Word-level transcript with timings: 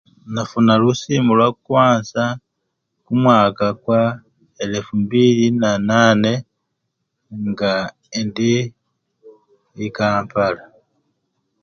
Nafuna 0.33 0.73
lusimu 0.81 1.31
lwakwansa 1.37 2.23
kumwaka 3.05 3.65
kwa 3.83 4.01
elefu-mbili-na 4.63 5.69
nane 5.89 6.33
nga 7.49 7.71
endi 8.19 8.51
ikampala. 9.85 10.63